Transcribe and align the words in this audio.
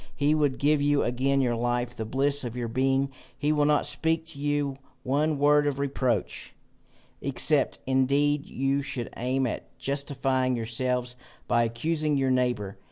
He 0.15 0.33
would 0.33 0.57
give 0.57 0.81
you 0.81 1.03
again 1.03 1.41
your 1.41 1.55
life, 1.55 1.95
the 1.95 2.05
bliss 2.05 2.43
of 2.43 2.57
your 2.57 2.67
being. 2.67 3.11
He 3.37 3.51
will 3.51 3.65
not 3.65 3.85
speak 3.85 4.25
to 4.29 4.39
you 4.41 4.77
one 5.03 5.37
word 5.37 5.67
of 5.67 5.77
reproach, 5.77 6.55
except 7.21 7.77
indeed 7.85 8.49
you 8.49 8.81
should 8.81 9.11
aim 9.15 9.45
at 9.45 9.77
justifying 9.77 10.55
yourselves 10.55 11.15
by 11.47 11.65
accusing 11.65 12.17
your 12.17 12.31
neighbour. 12.31 12.77